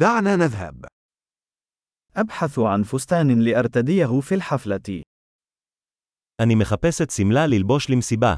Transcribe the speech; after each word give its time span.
دعنا 0.00 0.35
نذهب. 0.35 0.85
أبحث 2.15 2.59
عن 2.59 2.83
فستان 2.83 3.41
لأرتديه 3.45 4.21
في 4.21 4.35
الحفلة. 4.35 5.03
אני 6.41 6.55
מחפשת 6.55 7.09
שמלה 7.09 7.47
ללבוש 7.47 7.89
למסיבה. 7.89 8.35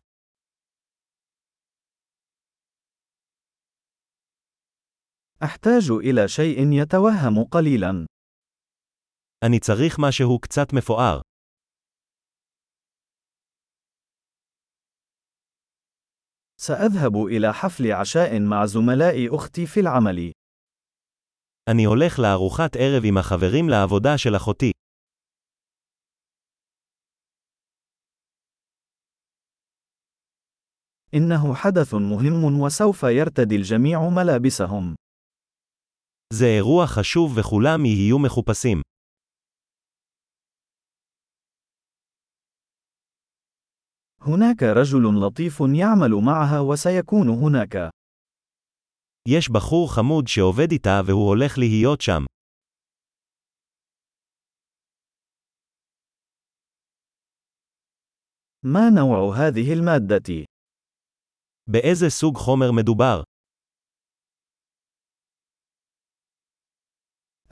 أحتاج 5.43 5.91
إلى 5.91 6.27
شيء 6.27 6.81
يتوهم 6.81 7.43
قليلا. 7.43 8.05
אני 9.45 9.59
צריך 9.59 9.99
משהו 9.99 10.39
קצת 10.39 10.73
מפואר. 10.73 11.21
سأذهب 16.57 17.25
إلى 17.25 17.53
حفل 17.53 17.91
عشاء 17.91 18.39
مع 18.39 18.65
زملاء 18.65 19.35
أختي 19.35 19.65
في 19.65 19.79
العمل. 19.79 20.31
אני 21.70 21.84
הולך 21.84 22.18
לארוחת 22.18 22.76
ערב 22.76 23.02
עם 23.04 23.18
החברים 23.18 23.68
לעבודה 23.68 24.18
של 24.18 24.36
אחותי. 24.36 24.72
إنه 31.14 31.54
حدث 31.54 31.94
مهم 31.94 32.60
وسوف 32.60 33.02
يرتدي 33.02 33.56
الجميع 33.56 34.08
ملابسهم. 34.08 34.94
זה 36.32 36.46
אירוע 36.46 36.86
חשוב 36.86 37.38
וכולם 37.38 37.84
יהיו 37.84 38.18
מחופשים. 38.18 38.82
هناك 44.20 44.62
رجل 44.62 45.26
لطيف 45.26 45.60
يعمل 45.60 46.10
معها 46.10 46.60
وسيكون 46.60 47.28
هناك. 47.28 47.90
יש 49.28 49.50
בחור 49.50 49.94
חמוד 49.94 50.28
שעובד 50.28 50.72
איתה 50.72 51.00
והוא 51.06 51.28
הולך 51.28 51.58
להיות 51.58 52.00
שם. 52.00 52.24
ما 58.62 58.90
نوع 58.90 59.36
هذه 59.36 59.72
المادة؟ 59.72 60.44
באיזה 61.66 62.10
סוג 62.10 62.36
חומר 62.36 62.72
מדובר? 62.72 63.22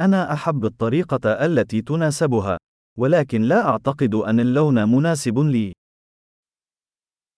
أنا 0.01 0.33
أحب 0.33 0.65
الطريقة 0.65 1.47
التي 1.47 1.83
تناسبها، 1.83 2.57
ولكن 2.99 3.43
لا 3.43 3.69
أعتقد 3.69 4.15
أن 4.15 4.41
اللون 4.41 4.75
مناسب 4.89 5.39
لي. 5.39 5.73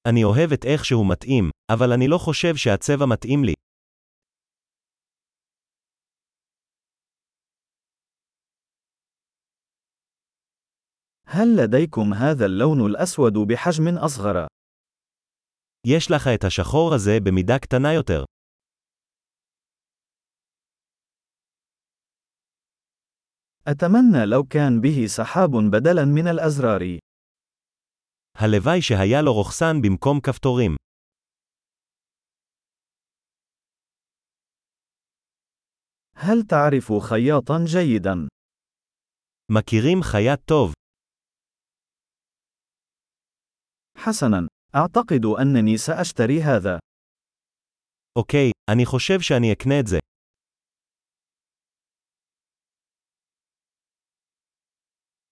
אני 0.08 0.24
אוהב 0.24 0.52
את 0.52 0.64
איך 0.64 0.84
שהוא 0.84 1.06
מתאים, 1.12 1.50
אבל 1.72 1.92
אני 1.92 2.08
לא 2.08 2.18
חושב 2.18 2.56
שהצבע 2.56 3.06
מתאים 3.06 3.44
לי. 3.44 3.54
هل 11.32 11.56
لديكم 11.56 12.14
هذا 12.14 12.46
اللون 12.46 12.86
الأسود 12.86 13.32
بحجم 13.32 13.98
أصغر؟ 13.98 14.46
יש 15.86 16.10
לך 16.10 16.28
את 16.34 16.44
השחור 16.44 16.94
הזה 16.94 17.18
במידה 17.24 17.58
קטנה 17.58 17.92
יותר. 17.94 18.24
أتمنى 23.66 24.26
لو 24.26 24.44
كان 24.44 24.80
به 24.80 25.06
سحاب 25.06 25.50
بدلاً 25.70 26.04
من 26.04 26.28
الأزرار. 26.28 26.98
הלוואי 28.34 28.82
שהיה 28.82 29.22
לו 29.22 29.32
רוכסן 29.32 29.82
במקום 29.82 30.20
כפתורים. 30.20 30.76
هل 36.16 36.42
تعرف 36.42 36.92
خياطاً 36.92 37.64
جيداً؟ 37.64 38.28
מכירים 39.52 40.02
חייט 40.02 40.40
טוב. 40.44 40.72
حسناً، 44.02 44.48
أعتقد 44.74 45.24
أنني 45.26 45.76
سأشتري 45.76 46.42
هذا. 46.42 46.78
אוקיי, 48.18 48.50
אני 48.70 48.84
חושב 48.86 49.20
שאני 49.20 49.52
אקנה 49.52 49.80
את 49.80 49.86
זה. 49.86 49.98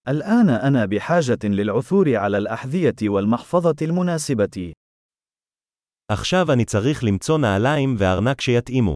الآن 0.07 0.49
أنا 0.49 0.85
بحاجة 0.85 1.39
للعثور 1.43 2.15
على 2.15 2.37
الأحذية 2.37 3.09
والمحفظة 3.09 3.75
المناسبة. 3.81 4.73
עכשיו 6.11 6.51
אני 6.53 6.65
צריך 6.65 7.03
למצוא 7.03 7.37
נעליים 7.37 7.95
וארנק 7.99 8.41
שיתאימו. 8.41 8.93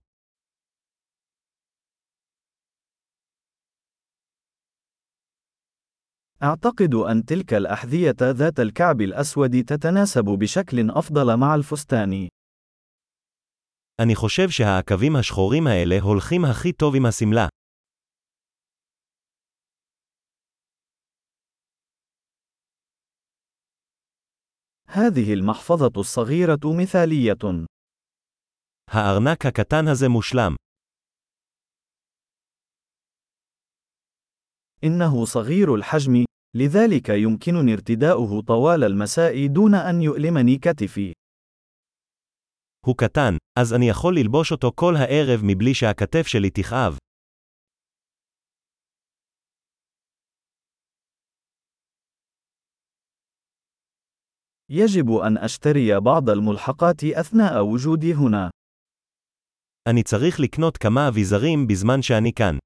أعتقد 6.45 6.93
أن 6.93 7.25
تلك 7.25 7.53
الأحذية 7.53 8.15
ذات 8.21 8.59
الكعب 8.59 9.01
الأسود 9.01 9.63
تتناسب 9.63 10.25
بشكل 10.25 10.91
أفضل 10.91 11.37
مع 11.37 11.55
الفستان. 11.55 12.27
אני 14.01 14.15
חושב 14.15 14.49
שהעקבים 14.49 15.15
השחורים 15.15 15.67
האלה 15.67 16.01
הולכים 16.01 16.45
הכי 16.45 16.71
טוב 16.73 16.95
עם 16.95 17.05
השמלה. 17.05 17.47
هذه 24.87 25.33
المحفظة 25.33 25.91
الصغيرة 25.97 26.59
مثالية. 26.81 27.65
הארנק 28.87 29.45
הקטן 29.45 29.87
הזה 29.87 30.09
מושלם. 30.09 30.55
إنه 34.83 35.25
صغير 35.25 35.75
الحجم، 35.75 36.24
لذلك 36.55 37.09
يمكنني 37.09 37.73
ارتداؤه 37.73 38.41
طوال 38.41 38.83
المساء 38.83 39.47
دون 39.47 39.75
أن 39.75 40.01
يؤلمني 40.01 40.57
كتفي. 40.57 41.13
הוא 42.85 42.95
קטן, 42.97 43.33
אז 43.59 43.73
אני 43.73 43.89
יכול 43.89 44.15
ללבוש 44.17 44.51
אותו 44.51 44.71
כל 44.75 44.93
הערב 44.95 45.41
מבלי 45.43 45.73
שהכתף 45.73 46.27
שלי 46.27 46.49
תכאב. 46.49 46.97
يجب 54.69 55.11
أن 55.11 55.37
أشتري 55.37 55.99
بعض 55.99 56.29
الملحقات 56.29 57.03
أثناء 57.03 57.63
وجودي 57.65 58.13
هنا. 58.13 58.49
אני 59.89 60.03
צריך 60.03 60.39
לקנות 60.39 60.77
כמה 60.77 61.07
אביזרים 61.07 61.67
בזמן 61.67 62.01
שאני 62.01 62.33
כאן. 62.33 62.57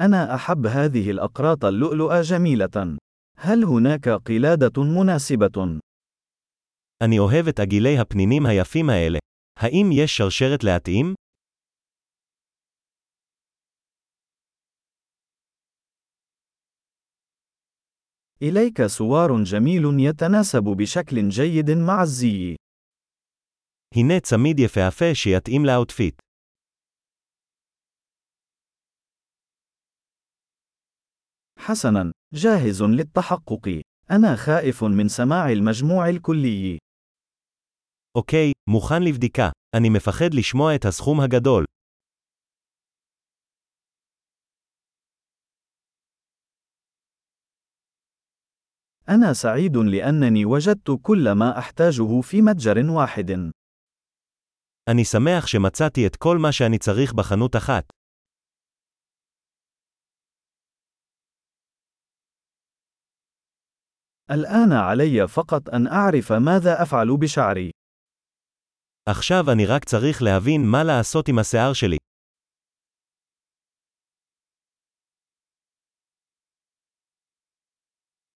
أنا 0.00 0.34
أحب 0.34 0.66
هذه 0.66 1.10
الأقراط 1.10 1.64
اللؤلؤة 1.64 2.22
جميلة. 2.22 2.96
هل 3.36 3.64
هناك 3.64 4.08
قلادة 4.08 4.82
مناسبة؟ 4.82 5.80
אני 7.02 7.18
אוהב 7.18 7.48
את 7.48 7.60
עגילי 7.60 7.98
הפנינים 7.98 8.46
היפים 8.46 8.90
האלה. 8.90 9.18
האם 9.58 9.90
יש 9.92 10.16
שרשרת 10.16 10.64
להתאים? 10.64 11.14
إليك 18.42 18.86
سوار 18.86 19.42
جميل 19.42 20.00
يتناسب 20.00 20.62
بشكل 20.62 21.28
جيد 21.28 21.70
مع 21.70 22.02
الزي. 22.02 22.56
הנה 23.94 24.20
צמיד 24.20 24.58
יפהפה 24.58 25.14
שיתאים 25.14 25.64
לאוטפיט. 25.64 26.23
حسناً، 31.64 32.12
جاهز 32.34 32.82
للتحقق. 32.82 33.80
أنا 34.10 34.36
خائف 34.36 34.84
من 34.84 35.08
سماع 35.08 35.52
المجموع 35.52 36.08
الكلي. 36.08 36.78
אוקיי, 38.16 38.52
מוכן 38.70 39.02
לבדיקה. 39.02 39.50
אני 39.76 39.88
מפחד 39.88 40.34
לשמוע 40.34 40.74
את 40.74 40.84
הסכום 40.84 41.20
הגדול. 41.20 41.64
أنا 49.08 49.32
سعيد 49.32 49.76
لأنني 49.76 50.44
وجدت 50.44 50.90
كل 51.02 51.32
ما 51.32 51.58
أحتاجه 51.58 52.20
في 52.20 52.42
متجر 52.42 52.90
واحد. 52.90 53.30
אני 54.90 55.04
שמח 55.04 55.46
שמצאתי 55.46 56.06
את 56.06 56.16
כל 56.16 56.38
מה 56.38 56.52
שאני 56.52 56.78
צריך 56.78 57.12
בחנות 57.12 57.56
אחת. 57.56 57.84
الآن 64.30 64.72
علي 64.72 65.28
فقط 65.28 65.68
أن 65.68 65.86
أعرف 65.86 66.32
ماذا 66.32 66.82
أفعل 66.82 67.16
بشعري. 67.16 67.70
עכשיו 69.08 69.44
אני 69.52 69.66
רק 69.66 69.84
צריך 69.84 70.22
להבין 70.22 70.60
מה 70.70 70.84
לעשות 70.84 71.28
עם 71.28 71.38
השיער 71.38 71.72
שלי. 71.72 71.96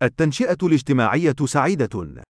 التنشئة 0.02 0.56
الاجتماعية 0.62 1.46
سعيدة. 1.46 2.24